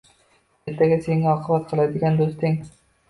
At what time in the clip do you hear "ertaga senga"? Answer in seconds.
0.71-1.29